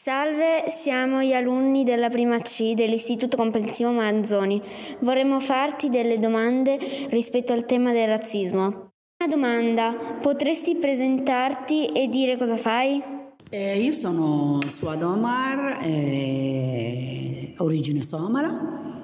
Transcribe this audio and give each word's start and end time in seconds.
Salve, 0.00 0.62
siamo 0.68 1.22
gli 1.22 1.32
alunni 1.32 1.82
della 1.82 2.08
prima 2.08 2.38
C 2.38 2.74
dell'Istituto 2.74 3.36
Comprensivo 3.36 3.90
Manzoni. 3.90 4.62
Vorremmo 5.00 5.40
farti 5.40 5.88
delle 5.88 6.20
domande 6.20 6.78
rispetto 7.08 7.52
al 7.52 7.66
tema 7.66 7.90
del 7.90 8.06
razzismo. 8.06 8.64
Una 8.64 9.28
domanda, 9.28 9.96
potresti 10.22 10.76
presentarti 10.76 11.86
e 11.86 12.06
dire 12.06 12.36
cosa 12.36 12.56
fai? 12.56 13.02
Eh, 13.50 13.80
io 13.80 13.90
sono 13.90 14.60
Suad 14.68 15.02
Omar, 15.02 15.80
eh, 15.82 17.54
origine 17.56 18.04
somala 18.04 19.02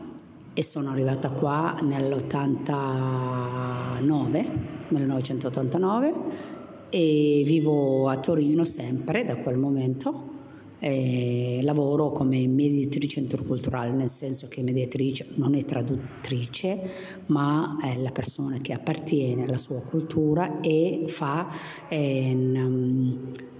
e 0.55 0.63
sono 0.63 0.93
arrivata 0.93 1.31
qua 1.31 1.77
nell'89, 1.83 4.47
1989 4.91 6.13
e 6.89 7.43
vivo 7.45 8.09
a 8.09 8.17
Torino 8.19 8.65
sempre 8.65 9.25
da 9.25 9.35
quel 9.39 9.57
momento 9.57 10.34
eh, 10.81 11.61
lavoro 11.63 12.11
come 12.13 12.47
mediatrice 12.47 13.21
interculturale, 13.21 13.93
nel 13.93 14.09
senso 14.09 14.49
che 14.49 14.63
mediatrice 14.63 15.29
non 15.35 15.55
è 15.55 15.65
traduttrice, 15.65 16.79
ma 17.27 17.79
è 17.81 17.97
la 17.97 18.11
persona 18.11 18.59
che 18.59 18.73
appartiene 18.73 19.45
alla 19.45 19.59
sua 19.59 19.81
cultura 19.81 20.61
e 20.61 21.05
fa 21.07 21.51
eh, 21.89 22.37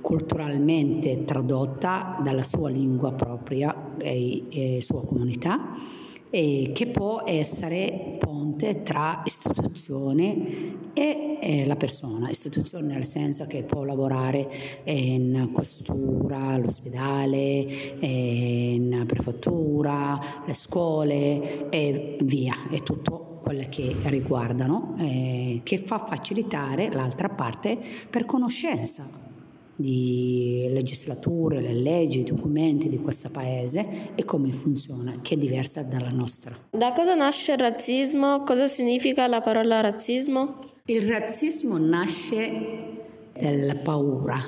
culturalmente 0.01 1.25
tradotta 1.25 2.21
dalla 2.23 2.45
sua 2.45 2.69
lingua 2.69 3.13
propria 3.13 3.97
e, 3.97 4.45
e 4.51 4.83
sua 4.83 5.03
comunità 5.05 6.03
eh, 6.35 6.73
che 6.75 6.89
può 6.89 7.23
essere 7.25 8.17
ponte 8.19 8.83
tra 8.83 9.23
istituzione 9.25 10.93
e 10.93 11.39
eh, 11.41 11.65
la 11.65 11.77
persona, 11.77 12.29
istituzione 12.29 12.93
nel 12.93 13.05
senso 13.05 13.47
che 13.47 13.63
può 13.63 13.85
lavorare 13.85 14.49
in 14.85 15.51
questura, 15.53 16.39
all'ospedale, 16.39 17.97
in 18.01 19.05
prefettura, 19.07 20.19
le 20.45 20.55
scuole 20.55 21.71
e 21.71 22.17
via, 22.25 22.69
è 22.69 22.83
tutto 22.83 23.39
quelle 23.41 23.69
che 23.69 23.95
riguardano, 24.05 24.95
eh, 24.99 25.61
che 25.63 25.79
fa 25.79 25.99
facilitare 25.99 26.91
l'altra 26.91 27.29
parte 27.29 27.79
per 28.11 28.25
conoscenza 28.25 29.33
di 29.77 30.67
legislature, 30.71 31.61
le 31.61 31.73
leggi, 31.73 32.21
i 32.21 32.25
documenti 32.25 32.89
di 32.89 32.99
questo 32.99 33.29
paese 33.31 34.15
e 34.15 34.25
come 34.25 34.53
funziona, 34.53 35.15
che 35.23 35.35
è 35.35 35.37
diversa 35.39 35.83
dalla 35.83 36.11
nostra. 36.11 36.57
Da 36.71 36.93
cosa 36.93 37.15
nasce 37.15 37.53
il 37.53 37.59
razzismo? 37.59 38.43
Cosa 38.45 38.67
significa 38.67 39.27
la 39.27 39.41
parola 39.41 39.81
razzismo? 39.81 40.57
Il 40.87 41.09
razzismo 41.09 41.79
nasce 41.79 43.03
dalla 43.39 43.75
paura, 43.77 44.39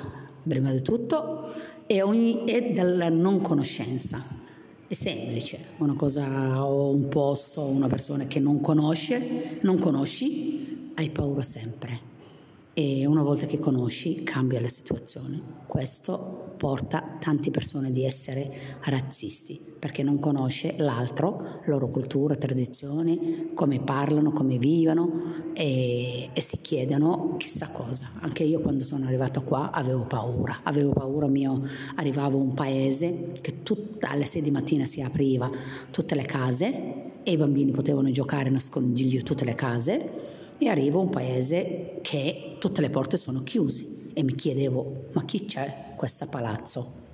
prima 0.47 0.71
di 0.71 0.81
tutto, 0.81 1.53
e, 1.85 2.01
ogni, 2.01 2.45
e 2.45 2.71
dalla 2.71 3.09
non 3.09 3.41
conoscenza. 3.41 4.23
È 4.87 4.93
semplice, 4.93 5.59
una 5.77 5.95
cosa 5.95 6.65
o 6.65 6.91
un 6.91 7.09
posto, 7.09 7.63
una 7.63 7.87
persona 7.87 8.25
che 8.25 8.39
non 8.39 8.61
conosce, 8.61 9.59
non 9.61 9.77
conosci, 9.79 10.91
hai 10.95 11.09
paura 11.09 11.41
sempre 11.41 12.06
e 12.79 13.07
una 13.07 13.23
volta 13.23 13.47
che 13.47 13.57
conosci 13.57 14.21
cambia 14.23 14.61
la 14.61 14.67
situazione. 14.67 15.41
Questo 15.65 16.53
porta 16.57 17.17
tante 17.19 17.49
persone 17.49 17.89
di 17.89 18.05
essere 18.05 18.47
razzisti 18.83 19.59
perché 19.79 20.03
non 20.03 20.19
conosce 20.19 20.75
l'altro, 20.77 21.59
loro 21.65 21.89
cultura, 21.89 22.35
tradizioni, 22.35 23.49
come 23.55 23.79
parlano, 23.79 24.29
come 24.29 24.59
vivono 24.59 25.09
e, 25.55 26.29
e, 26.31 26.41
si 26.41 26.59
chiedono 26.61 27.33
chissà 27.37 27.67
cosa. 27.69 28.11
Anche 28.19 28.43
io 28.43 28.59
quando 28.59 28.83
sono 28.83 29.07
arrivata 29.07 29.39
qua 29.39 29.71
avevo 29.71 30.05
paura, 30.05 30.59
avevo 30.61 30.93
paura 30.93 31.27
mio, 31.27 31.59
arrivavo 31.95 32.37
a 32.37 32.41
un 32.41 32.53
paese 32.53 33.31
che 33.41 33.63
tut, 33.63 34.03
alle 34.03 34.25
6 34.25 34.43
di 34.43 34.51
mattina 34.51 34.85
si 34.85 35.01
apriva 35.01 35.49
tutte 35.89 36.13
le 36.13 36.25
case 36.25 37.23
e 37.23 37.31
i 37.31 37.37
bambini 37.37 37.71
potevano 37.71 38.11
giocare 38.11 38.51
nascondigli 38.51 39.23
tutte 39.23 39.45
le 39.45 39.55
case 39.55 40.35
e 40.57 40.69
arrivo 40.69 40.99
a 40.99 41.03
un 41.03 41.09
paese 41.09 41.99
che 42.01 42.55
tutte 42.59 42.81
le 42.81 42.89
porte 42.89 43.17
sono 43.17 43.41
chiuse 43.43 44.11
e 44.13 44.23
mi 44.23 44.33
chiedevo 44.33 45.09
ma 45.13 45.23
chi 45.25 45.45
c'è 45.45 45.93
questo 45.95 46.25
palazzo? 46.27 47.05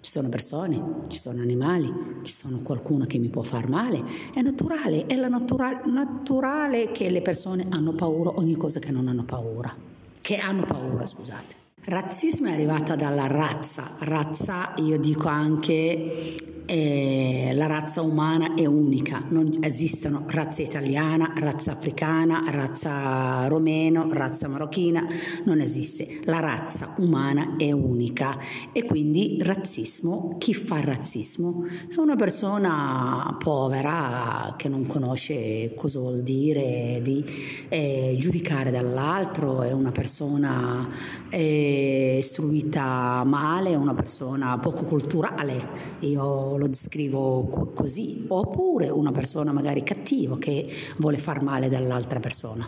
Ci 0.00 0.10
sono 0.10 0.28
persone, 0.28 1.04
ci 1.06 1.18
sono 1.18 1.40
animali, 1.42 1.92
ci 2.22 2.32
sono 2.32 2.58
qualcuno 2.58 3.04
che 3.04 3.18
mi 3.18 3.28
può 3.28 3.44
far 3.44 3.68
male. 3.68 4.02
È 4.34 4.40
naturale, 4.40 5.06
è 5.06 5.14
la 5.14 5.28
natura- 5.28 5.80
naturale 5.84 6.90
che 6.90 7.08
le 7.08 7.22
persone 7.22 7.66
hanno 7.68 7.92
paura 7.92 8.30
ogni 8.34 8.56
cosa 8.56 8.80
che 8.80 8.90
non 8.90 9.06
hanno 9.06 9.24
paura. 9.24 9.72
Che 10.20 10.36
hanno 10.38 10.64
paura, 10.64 11.06
scusate. 11.06 11.54
Razzismo 11.84 12.48
è 12.48 12.52
arrivata 12.52 12.96
dalla 12.96 13.28
razza. 13.28 13.96
Razza, 14.00 14.74
io 14.78 14.98
dico 14.98 15.28
anche 15.28 16.61
eh, 16.66 17.50
la 17.54 17.66
razza 17.66 18.02
umana 18.02 18.54
è 18.54 18.64
unica, 18.66 19.24
non 19.28 19.50
esistono 19.60 20.24
razza 20.28 20.62
italiana, 20.62 21.32
razza 21.36 21.72
africana, 21.72 22.44
razza 22.50 23.46
romeno, 23.48 24.08
razza 24.10 24.48
marocchina, 24.48 25.04
non 25.44 25.60
esiste. 25.60 26.20
La 26.24 26.40
razza 26.40 26.94
umana 26.98 27.56
è 27.56 27.72
unica 27.72 28.38
e 28.72 28.84
quindi 28.84 29.38
razzismo, 29.40 30.36
chi 30.38 30.54
fa 30.54 30.80
razzismo? 30.80 31.66
È 31.88 31.98
una 31.98 32.16
persona 32.16 33.36
povera 33.38 34.54
che 34.56 34.68
non 34.68 34.86
conosce 34.86 35.74
cosa 35.74 35.98
vuol 35.98 36.22
dire 36.22 37.00
di 37.02 37.24
eh, 37.68 38.14
giudicare 38.18 38.70
dall'altro, 38.70 39.62
è 39.62 39.72
una 39.72 39.90
persona 39.90 40.88
eh, 41.28 42.16
istruita 42.18 43.22
male, 43.24 43.70
è 43.70 43.76
una 43.76 43.94
persona 43.94 44.58
poco 44.58 44.84
culturale. 44.84 45.90
Io 46.00 46.51
lo 46.56 46.66
descrivo 46.66 47.46
co- 47.46 47.72
così, 47.72 48.24
oppure 48.28 48.88
una 48.88 49.12
persona 49.12 49.52
magari 49.52 49.82
cattiva 49.82 50.38
che 50.38 50.68
vuole 50.98 51.18
far 51.18 51.42
male 51.42 51.68
dall'altra 51.68 52.20
persona. 52.20 52.66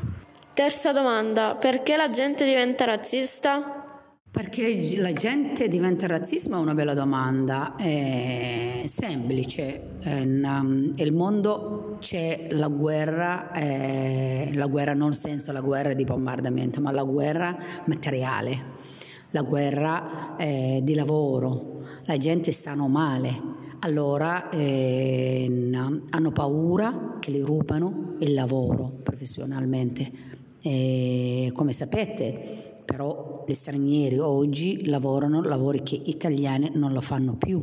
Terza 0.55 0.93
domanda, 0.93 1.57
perché 1.57 1.97
la 1.97 2.11
gente 2.11 2.45
diventa 2.45 2.85
razzista? 2.85 3.81
Perché 4.31 4.97
la 4.99 5.13
gente 5.13 5.69
diventa 5.69 6.09
razzista 6.09 6.57
è 6.57 6.59
una 6.59 6.75
bella 6.75 6.95
domanda, 6.95 7.77
è 7.77 8.83
semplice. 8.87 9.99
Nel 10.03 11.13
mondo 11.13 11.97
c'è 12.01 12.49
la 12.51 12.67
guerra, 12.67 13.53
la 13.55 14.67
guerra 14.67 14.93
non 14.95 15.15
senso 15.15 15.53
la 15.53 15.61
guerra 15.61 15.93
di 15.93 16.03
bombardamento, 16.05 16.81
ma 16.81 16.91
la 16.91 17.05
guerra 17.05 17.57
materiale, 17.85 18.73
la 19.31 19.43
guerra 19.43 20.37
di 20.37 20.95
lavoro. 20.95 21.83
La 22.07 22.17
gente 22.17 22.51
stanno 22.51 22.89
male, 22.89 23.41
allora 23.85 24.49
eh, 24.49 25.71
hanno 26.11 26.33
paura 26.33 27.19
che 27.21 27.31
li 27.31 27.41
rubano 27.41 28.17
il 28.21 28.33
lavoro 28.33 29.01
professionalmente. 29.03 30.33
E, 30.63 31.51
come 31.53 31.75
sapete, 31.75 32.83
però, 32.85 33.45
gli 33.47 33.53
stranieri 33.53 34.19
oggi 34.19 34.87
lavorano 34.87 35.43
lavori 35.43 35.83
che 35.83 36.01
gli 36.03 36.09
italiani 36.09 36.71
non 36.75 36.95
lo 36.95 37.03
fanno 37.03 37.37
più. 37.37 37.63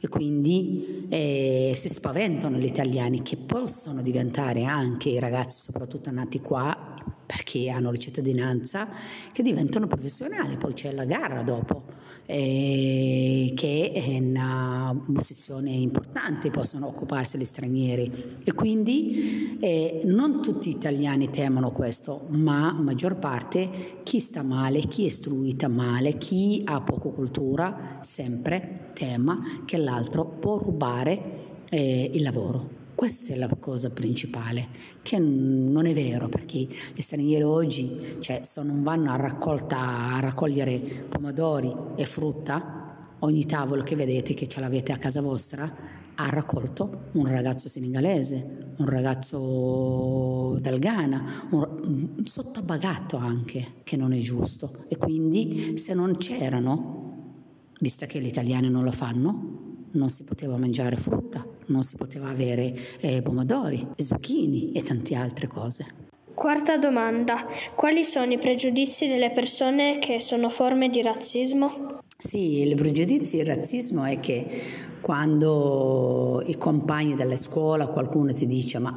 E 0.00 0.08
quindi 0.08 1.06
eh, 1.10 1.72
si 1.76 1.88
spaventano 1.88 2.56
gli 2.56 2.64
italiani 2.64 3.22
che 3.22 3.36
possono 3.36 4.02
diventare 4.02 4.64
anche 4.64 5.08
i 5.08 5.18
ragazzi, 5.18 5.58
soprattutto 5.58 6.12
nati 6.12 6.40
qua, 6.40 6.94
perché 7.26 7.68
hanno 7.70 7.90
la 7.90 7.96
cittadinanza, 7.96 8.88
che 9.32 9.42
diventano 9.42 9.88
professionali, 9.88 10.56
poi 10.56 10.74
c'è 10.74 10.92
la 10.92 11.04
gara 11.04 11.42
dopo 11.42 11.99
eh, 12.30 13.52
che 13.54 13.92
è 13.92 14.18
una 14.18 14.96
posizione 15.12 15.70
importante, 15.70 16.50
possono 16.50 16.86
occuparsi 16.86 17.36
gli 17.36 17.44
stranieri 17.44 18.10
e 18.44 18.52
quindi 18.52 19.58
eh, 19.60 20.02
non 20.04 20.40
tutti 20.40 20.70
gli 20.70 20.76
italiani 20.76 21.28
temono 21.28 21.72
questo, 21.72 22.26
ma 22.30 22.72
maggior 22.72 23.18
parte 23.18 23.98
chi 24.04 24.20
sta 24.20 24.42
male, 24.42 24.80
chi 24.80 25.02
è 25.02 25.06
istruita 25.06 25.68
male, 25.68 26.16
chi 26.16 26.62
ha 26.64 26.80
poca 26.80 27.08
cultura, 27.08 27.98
sempre 28.02 28.90
tema 28.94 29.62
che 29.64 29.76
l'altro 29.76 30.26
può 30.26 30.56
rubare 30.58 31.64
eh, 31.70 32.10
il 32.14 32.22
lavoro. 32.22 32.79
Questa 33.00 33.32
è 33.32 33.36
la 33.36 33.48
cosa 33.58 33.88
principale, 33.88 34.68
che 35.00 35.18
non 35.18 35.86
è 35.86 35.94
vero 35.94 36.28
perché 36.28 36.58
gli 36.58 37.00
stranieri 37.00 37.42
oggi 37.42 38.18
cioè, 38.20 38.42
non 38.62 38.82
vanno 38.82 39.10
a, 39.10 39.16
raccolta, 39.16 39.78
a 40.16 40.20
raccogliere 40.20 41.06
pomodori 41.08 41.74
e 41.96 42.04
frutta, 42.04 43.14
ogni 43.20 43.46
tavolo 43.46 43.80
che 43.80 43.96
vedete 43.96 44.34
che 44.34 44.46
ce 44.46 44.60
l'avete 44.60 44.92
a 44.92 44.98
casa 44.98 45.22
vostra 45.22 45.74
ha 46.14 46.28
raccolto 46.28 47.08
un 47.12 47.26
ragazzo 47.26 47.68
senegalese, 47.68 48.74
un 48.76 48.86
ragazzo 48.86 50.58
del 50.60 50.78
Ghana, 50.78 51.46
un, 51.52 52.22
sottobagato 52.22 53.16
anche, 53.16 53.76
che 53.82 53.96
non 53.96 54.12
è 54.12 54.18
giusto. 54.18 54.84
E 54.88 54.98
quindi 54.98 55.78
se 55.78 55.94
non 55.94 56.18
c'erano, 56.18 57.38
visto 57.80 58.04
che 58.04 58.20
gli 58.20 58.26
italiani 58.26 58.68
non 58.68 58.84
lo 58.84 58.92
fanno, 58.92 59.78
non 59.92 60.10
si 60.10 60.24
poteva 60.24 60.58
mangiare 60.58 60.96
frutta, 60.96 61.58
non 61.70 61.82
si 61.82 61.96
poteva 61.96 62.28
avere 62.28 62.74
eh, 63.00 63.22
pomodori, 63.22 63.86
zucchini 63.96 64.72
e 64.72 64.82
tante 64.82 65.14
altre 65.14 65.46
cose. 65.46 65.86
Quarta 66.34 66.78
domanda. 66.78 67.46
Quali 67.74 68.04
sono 68.04 68.32
i 68.32 68.38
pregiudizi 68.38 69.08
delle 69.08 69.30
persone 69.30 69.98
che 69.98 70.20
sono 70.20 70.48
forme 70.48 70.88
di 70.88 71.02
razzismo? 71.02 71.98
Sì, 72.16 72.60
il 72.60 72.74
pregiudizio 72.76 73.40
il 73.40 73.46
razzismo 73.46 74.04
è 74.04 74.20
che 74.20 74.62
quando 75.00 76.42
i 76.46 76.56
compagni 76.56 77.14
della 77.14 77.36
scuola 77.36 77.88
qualcuno 77.88 78.32
ti 78.32 78.46
dice 78.46 78.78
ma 78.78 78.94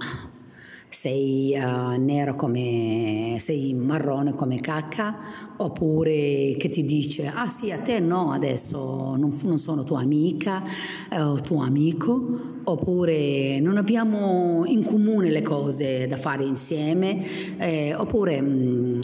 sei 0.93 1.57
uh, 1.57 1.99
nero 1.99 2.35
come 2.35 3.37
sei 3.39 3.73
marrone 3.73 4.33
come 4.33 4.59
cacca 4.59 5.17
oppure 5.57 6.55
che 6.57 6.69
ti 6.69 6.83
dice 6.83 7.27
ah 7.27 7.49
sì 7.49 7.71
a 7.71 7.79
te 7.79 7.99
no 7.99 8.31
adesso 8.31 9.15
non, 9.15 9.37
non 9.43 9.57
sono 9.57 9.83
tua 9.83 10.01
amica 10.01 10.63
eh, 11.09 11.21
o 11.21 11.39
tuo 11.39 11.61
amico. 11.61 12.51
Oppure 12.65 13.59
non 13.59 13.77
abbiamo 13.77 14.63
in 14.65 14.83
comune 14.83 15.29
le 15.29 15.41
cose 15.41 16.07
da 16.07 16.17
fare 16.17 16.43
insieme. 16.43 17.57
Eh, 17.57 17.93
oppure 17.93 18.41
mh, 18.41 18.47
mm, 18.47 18.99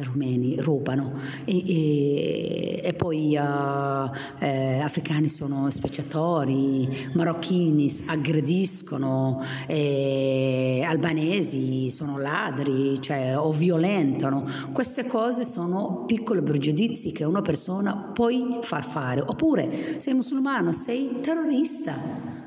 rumeni 0.00 0.56
rubano. 0.60 1.12
E, 1.44 1.62
e, 1.66 2.80
e 2.84 2.92
poi 2.94 3.36
uh, 3.36 4.10
eh, 4.40 4.80
africani 4.80 5.28
sono 5.28 5.70
spacciatori, 5.70 7.10
marocchini 7.14 7.88
aggrediscono, 8.06 9.42
eh, 9.66 10.43
albanesi 10.94 11.90
sono 11.90 12.18
ladri 12.18 13.00
cioè, 13.00 13.36
o 13.36 13.52
violentano. 13.52 14.44
Queste 14.72 15.06
cose 15.06 15.44
sono 15.44 16.04
piccoli 16.06 16.42
pregiudizi 16.42 17.12
che 17.12 17.24
una 17.24 17.42
persona 17.42 18.10
può 18.12 18.28
far 18.62 18.84
fare. 18.84 19.20
Oppure 19.20 19.96
sei 19.98 20.14
musulmano, 20.14 20.72
sei 20.72 21.20
terrorista 21.20 21.94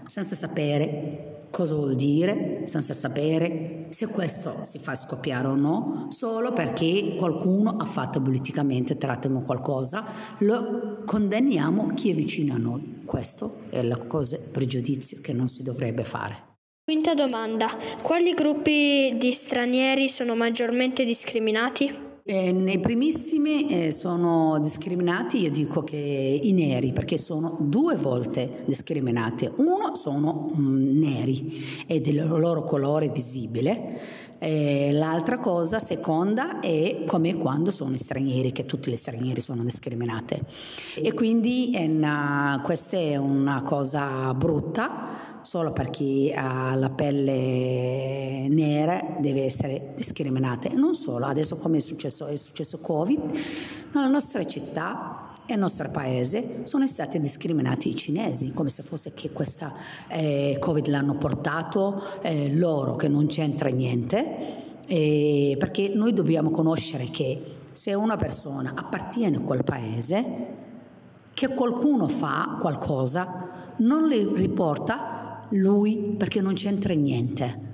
senza 0.06 0.36
sapere 0.36 1.28
cosa 1.50 1.76
vuol 1.76 1.96
dire 1.96 2.62
senza 2.66 2.94
sapere 2.94 3.88
se 3.90 4.08
questo 4.08 4.54
si 4.64 4.80
fa 4.80 4.96
scoppiare 4.96 5.48
o 5.48 5.56
no, 5.56 6.08
solo 6.10 6.52
perché 6.52 7.16
qualcuno 7.18 7.72
ha 7.72 7.86
fatto 7.86 8.22
politicamente, 8.22 8.98
trattiamo 8.98 9.42
qualcosa, 9.42 10.04
lo 10.40 11.02
condanniamo 11.06 11.94
chi 11.94 12.12
è 12.12 12.14
vicino 12.14 12.54
a 12.54 12.58
noi. 12.58 13.02
Questo 13.06 13.52
è 13.70 13.82
la 13.82 13.98
cosa, 13.98 14.38
pregiudizio 14.52 15.20
che 15.22 15.34
non 15.34 15.48
si 15.48 15.64
dovrebbe 15.64 16.04
fare. 16.04 16.47
Quinta 16.90 17.14
domanda. 17.14 17.68
Quali 18.02 18.34
gruppi 18.34 19.14
di 19.18 19.34
stranieri 19.34 20.08
sono 20.08 20.38
maggiormente 20.38 21.04
discriminati? 21.04 21.94
Eh, 22.24 22.54
nei 22.54 22.80
primissimi 22.80 23.68
eh, 23.68 23.92
sono 23.92 24.58
discriminati, 24.62 25.42
io 25.42 25.52
dico 25.52 25.84
che 25.84 25.98
i 25.98 26.54
neri, 26.54 26.94
perché 26.94 27.18
sono 27.18 27.58
due 27.60 27.98
volte 27.98 28.64
discriminati. 28.66 29.52
Uno 29.58 29.96
sono 29.96 30.50
mm, 30.56 30.98
neri 30.98 31.84
e 31.88 32.00
del 32.00 32.26
loro 32.26 32.64
colore 32.64 33.10
visibile. 33.10 34.00
E 34.40 34.92
l'altra 34.94 35.40
cosa, 35.40 35.80
seconda, 35.80 36.62
è 36.62 37.04
come 37.06 37.36
quando 37.36 37.70
sono 37.70 37.98
stranieri, 37.98 38.54
che 38.54 38.66
tutti 38.66 38.90
gli 38.90 38.96
stranieri 38.96 39.42
sono 39.42 39.66
discriminati. 39.66 40.40
E 40.96 41.14
quindi 41.14 41.72
è 41.72 41.86
una, 41.86 42.62
questa 42.64 42.96
è 42.96 43.18
una 43.18 43.62
cosa 43.64 44.34
brutta 44.34 45.27
solo 45.48 45.72
perché 45.72 46.34
ha 46.36 46.76
la 46.76 46.90
pelle 46.90 48.50
nera 48.50 49.16
deve 49.18 49.46
essere 49.46 49.94
discriminata. 49.96 50.68
E 50.68 50.74
non 50.74 50.94
solo, 50.94 51.26
adesso 51.26 51.56
come 51.56 51.78
è 51.78 51.80
successo, 51.80 52.28
è 52.28 52.36
successo 52.36 52.80
Covid, 52.80 53.22
nella 53.94 54.10
nostra 54.10 54.46
città 54.46 55.32
e 55.46 55.52
nel 55.52 55.60
nostro 55.60 55.90
paese 55.90 56.66
sono 56.66 56.86
stati 56.86 57.22
discriminati 57.22 57.88
i 57.88 57.96
cinesi, 57.96 58.52
come 58.52 58.70
se 58.70 58.84
fosse 58.84 59.14
che 59.14 59.32
questa 59.32 59.74
eh, 60.10 60.58
Covid 60.60 60.88
l'hanno 60.88 61.18
portato 61.18 62.04
eh, 62.24 62.54
loro, 62.54 62.98
che 62.98 63.08
non 63.08 63.28
c'entra 63.28 63.70
niente, 63.70 64.82
eh, 64.86 65.56
perché 65.58 65.88
noi 65.96 66.12
dobbiamo 66.12 66.50
conoscere 66.50 67.06
che 67.06 67.42
se 67.72 67.94
una 67.94 68.18
persona 68.18 68.74
appartiene 68.76 69.38
a 69.38 69.42
quel 69.42 69.64
paese, 69.64 70.56
che 71.34 71.48
qualcuno 71.54 72.10
fa 72.10 72.58
qualcosa, 72.60 73.76
non 73.78 74.08
le 74.08 74.28
riporta 74.34 75.17
lui 75.52 76.16
perché 76.18 76.42
non 76.42 76.54
c'entra 76.54 76.94
niente. 76.94 77.66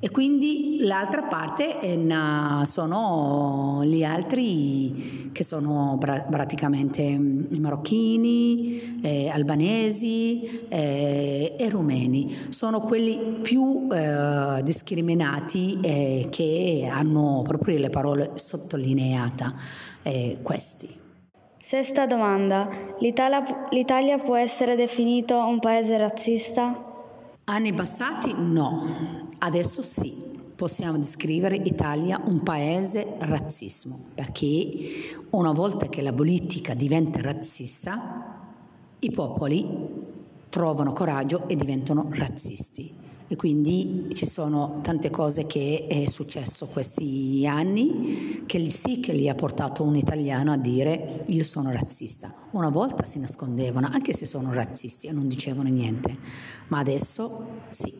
E 0.00 0.10
quindi 0.10 0.78
l'altra 0.82 1.22
parte 1.24 1.80
una, 1.82 2.62
sono 2.66 3.82
gli 3.84 4.04
altri 4.04 5.30
che 5.32 5.42
sono 5.42 5.96
pra- 5.98 6.22
praticamente 6.22 7.18
mm, 7.18 7.56
marocchini, 7.58 9.00
eh, 9.02 9.28
albanesi 9.28 10.66
eh, 10.68 11.56
e 11.58 11.68
rumeni. 11.68 12.32
Sono 12.50 12.80
quelli 12.80 13.40
più 13.42 13.88
eh, 13.90 14.62
discriminati 14.62 15.80
eh, 15.80 16.28
che 16.30 16.88
hanno 16.88 17.42
proprio 17.44 17.78
le 17.78 17.90
parole 17.90 18.32
sottolineate, 18.34 19.52
eh, 20.04 20.38
questi. 20.42 20.88
Sesta 21.56 22.06
domanda. 22.06 22.68
L'Italia, 23.00 23.66
L'Italia 23.70 24.16
può 24.18 24.36
essere 24.36 24.76
definito 24.76 25.36
un 25.38 25.58
paese 25.58 25.98
razzista? 25.98 26.87
Anni 27.50 27.72
passati 27.72 28.34
no, 28.36 28.84
adesso 29.38 29.80
sì. 29.80 30.26
Possiamo 30.54 30.98
descrivere 30.98 31.54
Italia 31.54 32.20
un 32.26 32.42
paese 32.42 33.16
razzismo, 33.20 33.98
perché 34.14 35.26
una 35.30 35.52
volta 35.52 35.88
che 35.88 36.02
la 36.02 36.12
politica 36.12 36.74
diventa 36.74 37.22
razzista, 37.22 38.36
i 38.98 39.10
popoli 39.10 39.66
trovano 40.50 40.92
coraggio 40.92 41.48
e 41.48 41.56
diventano 41.56 42.08
razzisti 42.10 43.07
e 43.28 43.36
quindi 43.36 44.08
ci 44.14 44.26
sono 44.26 44.80
tante 44.82 45.10
cose 45.10 45.46
che 45.46 45.86
è 45.86 46.06
successo 46.08 46.66
questi 46.66 47.46
anni 47.46 48.44
che 48.46 48.68
sì 48.70 49.00
che 49.00 49.12
li 49.12 49.28
ha 49.28 49.34
portato 49.34 49.82
un 49.82 49.96
italiano 49.96 50.52
a 50.52 50.56
dire 50.56 51.20
io 51.26 51.44
sono 51.44 51.70
razzista. 51.70 52.32
Una 52.52 52.70
volta 52.70 53.04
si 53.04 53.20
nascondevano, 53.20 53.88
anche 53.92 54.14
se 54.14 54.24
sono 54.24 54.52
razzisti 54.54 55.06
e 55.08 55.12
non 55.12 55.28
dicevano 55.28 55.68
niente, 55.68 56.16
ma 56.68 56.78
adesso 56.78 57.46
sì. 57.70 57.92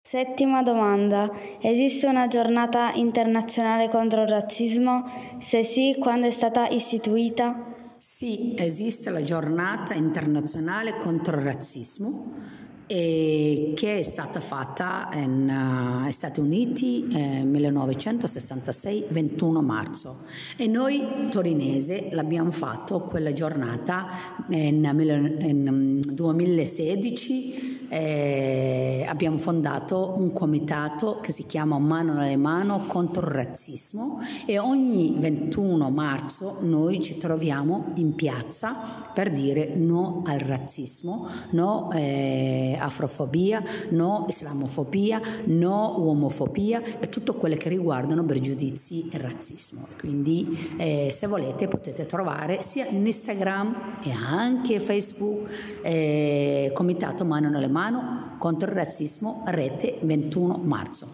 Settima 0.00 0.62
domanda. 0.62 1.30
Esiste 1.60 2.06
una 2.06 2.28
giornata 2.28 2.92
internazionale 2.94 3.90
contro 3.90 4.22
il 4.22 4.28
razzismo? 4.28 5.04
Se 5.38 5.62
sì, 5.62 5.96
quando 5.98 6.26
è 6.26 6.30
stata 6.30 6.66
istituita? 6.68 7.74
Sì, 7.98 8.54
esiste 8.56 9.10
la 9.10 9.22
giornata 9.22 9.92
internazionale 9.92 10.96
contro 10.96 11.36
il 11.36 11.42
razzismo 11.42 12.56
che 12.88 13.98
è 13.98 14.02
stata 14.02 14.40
fatta 14.40 15.10
negli 15.12 16.08
uh, 16.08 16.10
Stati 16.10 16.40
Uniti 16.40 17.06
eh, 17.08 17.44
1966, 17.44 19.04
21 19.10 19.60
marzo. 19.60 20.20
E 20.56 20.66
noi 20.66 21.28
torinese 21.30 22.08
l'abbiamo 22.12 22.50
fatto 22.50 23.00
quella 23.00 23.32
giornata 23.34 24.08
nel 24.46 26.00
2016 26.00 27.67
eh, 27.88 29.04
abbiamo 29.08 29.38
fondato 29.38 30.14
un 30.16 30.32
comitato 30.32 31.18
che 31.20 31.32
si 31.32 31.46
chiama 31.46 31.78
Mano 31.78 32.12
nelle 32.12 32.36
Mano 32.36 32.84
contro 32.86 33.26
il 33.26 33.32
razzismo 33.32 34.20
e 34.46 34.58
ogni 34.58 35.14
21 35.18 35.90
marzo 35.90 36.58
noi 36.60 37.00
ci 37.00 37.16
troviamo 37.16 37.92
in 37.94 38.14
piazza 38.14 38.76
per 39.12 39.32
dire 39.32 39.74
no 39.74 40.22
al 40.26 40.38
razzismo, 40.38 41.26
no 41.50 41.90
eh, 41.92 42.76
afrofobia, 42.78 43.62
no 43.90 44.26
islamofobia, 44.28 45.20
no 45.46 46.06
omofobia 46.08 46.82
e 47.00 47.08
tutto 47.08 47.34
quello 47.34 47.56
che 47.56 47.68
riguardano 47.68 48.24
pregiudizi 48.24 49.08
e 49.10 49.18
razzismo. 49.18 49.86
Quindi 49.98 50.74
eh, 50.76 51.10
se 51.12 51.26
volete 51.26 51.68
potete 51.68 52.06
trovare 52.06 52.62
sia 52.62 52.86
in 52.86 53.06
Instagram 53.06 53.74
e 54.04 54.10
anche 54.12 54.78
Facebook 54.78 55.80
eh, 55.82 56.70
Comitato 56.74 57.24
Mano 57.24 57.48
nelle 57.48 57.68
Mano 57.68 57.77
mano 57.78 58.34
contro 58.38 58.68
il 58.68 58.74
razzismo 58.74 59.44
Rete 59.46 59.98
21 60.02 60.60
marzo. 60.64 61.06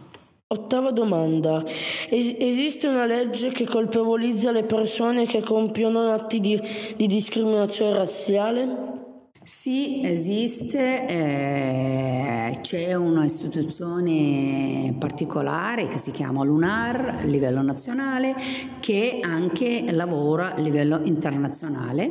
Ottava 0.46 0.92
domanda. 0.92 1.62
Es- 2.08 2.36
esiste 2.38 2.86
una 2.86 3.04
legge 3.04 3.50
che 3.50 3.66
colpevolizza 3.66 4.50
le 4.50 4.64
persone 4.64 5.26
che 5.26 5.42
compiono 5.42 6.12
atti 6.12 6.40
di, 6.40 6.58
di 6.96 7.06
discriminazione 7.06 7.96
razziale? 7.96 9.02
Sì, 9.44 10.00
esiste, 10.02 11.06
eh, 11.06 12.58
c'è 12.62 12.94
un'istituzione 12.94 14.94
particolare 14.98 15.86
che 15.86 15.98
si 15.98 16.12
chiama 16.12 16.42
Lunar 16.44 17.16
a 17.18 17.24
livello 17.24 17.60
nazionale 17.60 18.34
che 18.80 19.18
anche 19.20 19.84
lavora 19.90 20.54
a 20.54 20.60
livello 20.60 20.98
internazionale, 21.04 22.10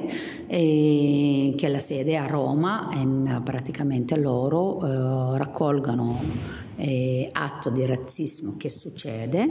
eh, 1.53 1.55
che 1.55 1.67
è 1.67 1.69
la 1.69 1.79
sede 1.79 2.17
a 2.17 2.25
Roma 2.25 2.89
e 2.91 3.41
praticamente 3.41 4.17
loro 4.17 4.81
eh, 4.81 5.37
raccolgono 5.37 6.61
eh, 6.75 7.29
atto 7.31 7.69
di 7.69 7.85
razzismo 7.85 8.55
che 8.57 8.69
succede 8.69 9.47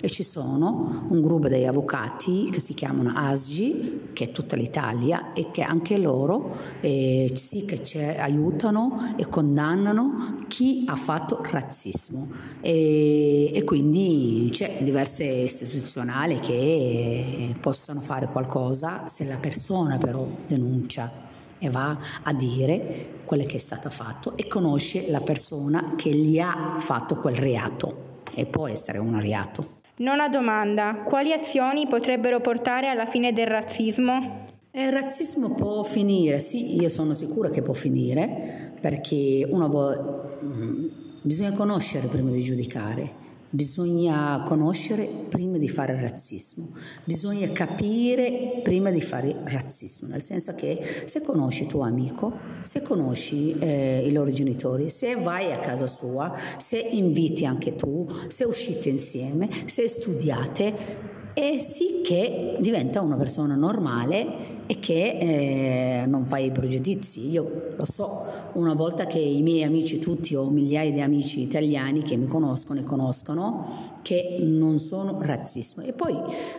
e 0.00 0.08
ci 0.08 0.22
sono 0.22 1.06
un 1.08 1.20
gruppo 1.20 1.48
di 1.48 1.64
avvocati 1.66 2.48
che 2.50 2.60
si 2.60 2.74
chiamano 2.74 3.12
ASGI, 3.14 4.10
che 4.12 4.24
è 4.24 4.30
tutta 4.30 4.56
l'Italia 4.56 5.32
e 5.32 5.50
che 5.50 5.62
anche 5.62 5.98
loro 5.98 6.56
eh, 6.80 7.30
sì 7.34 7.64
che 7.64 8.16
aiutano 8.16 9.14
e 9.16 9.28
condannano 9.28 10.44
chi 10.48 10.84
ha 10.86 10.96
fatto 10.96 11.40
razzismo. 11.42 12.26
E, 12.60 13.52
e 13.54 13.64
quindi 13.64 14.48
c'è 14.52 14.78
diverse 14.82 15.24
istituzionali 15.24 16.38
che 16.40 17.54
possono 17.60 18.00
fare 18.00 18.26
qualcosa 18.26 19.06
se 19.06 19.24
la 19.24 19.36
persona 19.36 19.98
però 19.98 20.26
denuncia 20.46 21.30
e 21.62 21.70
va 21.70 21.96
a 22.24 22.32
dire 22.34 23.20
quello 23.24 23.44
che 23.44 23.56
è 23.56 23.60
stato 23.60 23.88
fatto 23.88 24.36
e 24.36 24.48
conosce 24.48 25.08
la 25.10 25.20
persona 25.20 25.94
che 25.96 26.10
gli 26.10 26.40
ha 26.40 26.74
fatto 26.78 27.14
quel 27.16 27.36
reato 27.36 28.18
e 28.34 28.46
può 28.46 28.66
essere 28.66 28.98
un 28.98 29.20
reato. 29.20 29.80
Nona 29.98 30.28
domanda. 30.28 31.04
Quali 31.04 31.32
azioni 31.32 31.86
potrebbero 31.86 32.40
portare 32.40 32.88
alla 32.88 33.06
fine 33.06 33.32
del 33.32 33.46
razzismo? 33.46 34.46
Il 34.72 34.90
razzismo 34.90 35.54
può 35.54 35.84
finire, 35.84 36.40
sì, 36.40 36.80
io 36.80 36.88
sono 36.88 37.14
sicura 37.14 37.50
che 37.50 37.62
può 37.62 37.74
finire, 37.74 38.74
perché 38.80 39.46
uno 39.48 39.68
vuole, 39.68 40.00
mm, 40.42 40.86
bisogna 41.20 41.52
conoscere 41.52 42.08
prima 42.08 42.30
di 42.30 42.42
giudicare 42.42 43.20
Bisogna 43.54 44.42
conoscere 44.46 45.04
prima 45.28 45.58
di 45.58 45.68
fare 45.68 46.00
razzismo, 46.00 46.66
bisogna 47.04 47.46
capire 47.48 48.60
prima 48.62 48.90
di 48.90 49.02
fare 49.02 49.42
razzismo, 49.44 50.08
nel 50.08 50.22
senso 50.22 50.54
che 50.54 51.04
se 51.04 51.20
conosci 51.20 51.66
tuo 51.66 51.82
amico, 51.82 52.32
se 52.62 52.80
conosci 52.80 53.54
eh, 53.58 54.04
i 54.06 54.12
loro 54.12 54.30
genitori, 54.32 54.88
se 54.88 55.16
vai 55.16 55.52
a 55.52 55.58
casa 55.58 55.86
sua, 55.86 56.34
se 56.56 56.78
inviti 56.78 57.44
anche 57.44 57.76
tu, 57.76 58.08
se 58.28 58.44
uscite 58.44 58.88
insieme, 58.88 59.50
se 59.66 59.86
studiate, 59.86 61.10
e 61.34 61.60
sì 61.60 62.02
che 62.02 62.56
diventa 62.60 63.00
una 63.00 63.16
persona 63.16 63.54
normale 63.54 64.66
e 64.66 64.78
che 64.78 66.02
eh, 66.02 66.06
non 66.06 66.26
fa 66.26 66.38
i 66.38 66.50
pregiudizi. 66.50 67.30
Io 67.30 67.74
lo 67.76 67.84
so, 67.84 68.24
una 68.54 68.74
volta 68.74 69.06
che 69.06 69.18
i 69.18 69.42
miei 69.42 69.62
amici 69.62 69.98
tutti 69.98 70.34
o 70.34 70.50
migliaia 70.50 70.90
di 70.90 71.00
amici 71.00 71.40
italiani 71.40 72.02
che 72.02 72.16
mi 72.16 72.26
conoscono 72.26 72.80
e 72.80 72.82
conoscono 72.82 73.90
che 74.02 74.38
non 74.40 74.78
sono 74.78 75.18
razzismo. 75.20 75.82
E 75.82 75.92
poi 75.92 76.16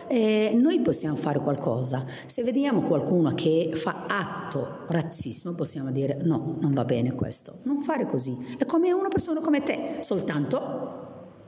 eh, 0.08 0.52
noi 0.54 0.80
possiamo 0.80 1.16
fare 1.16 1.38
qualcosa. 1.38 2.04
Se 2.26 2.42
vediamo 2.42 2.82
qualcuno 2.82 3.32
che 3.34 3.70
fa 3.74 4.06
atto 4.08 4.84
razzismo, 4.88 5.52
possiamo 5.52 5.90
dire 5.90 6.20
no, 6.24 6.56
non 6.58 6.72
va 6.72 6.84
bene 6.84 7.12
questo. 7.12 7.52
Non 7.64 7.82
fare 7.82 8.06
così. 8.06 8.34
È 8.58 8.64
come 8.66 8.92
una 8.92 9.08
persona 9.08 9.40
come 9.40 9.62
te, 9.62 9.98
soltanto 10.00 10.82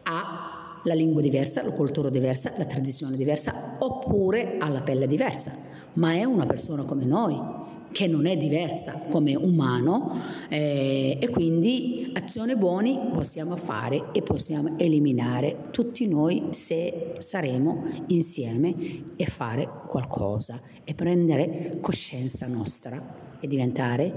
ha 0.03 0.81
la 0.85 0.95
lingua 0.95 1.21
diversa, 1.21 1.65
la 1.65 1.73
cultura 1.73 2.11
diversa, 2.11 2.53
la 2.57 2.65
tradizione 2.65 3.17
diversa, 3.17 3.76
oppure 3.81 4.57
ha 4.59 4.69
la 4.69 4.83
pelle 4.83 5.09
diversa, 5.09 5.53
ma 5.95 6.12
è 6.12 6.23
una 6.23 6.47
persona 6.47 6.85
come 6.85 7.05
noi 7.05 7.65
che 7.97 8.07
non 8.07 8.26
è 8.26 8.37
diversa 8.37 8.93
come 9.09 9.35
umano 9.35 10.21
eh, 10.50 11.17
e 11.19 11.31
quindi 11.31 12.11
azioni 12.12 12.55
buone 12.55 13.09
possiamo 13.11 13.57
fare 13.57 14.11
e 14.12 14.21
possiamo 14.21 14.76
eliminare 14.76 15.69
tutti 15.71 16.07
noi 16.07 16.49
se 16.50 17.15
saremo 17.17 17.85
insieme 18.09 18.75
e 19.17 19.25
fare 19.25 19.67
qualcosa 19.87 20.61
e 20.85 20.93
prendere 20.93 21.79
coscienza 21.81 22.47
nostra 22.47 23.03
e 23.41 23.47
diventare 23.47 24.12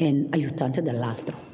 un 0.00 0.26
aiutante 0.28 0.82
dell'altro. 0.82 1.49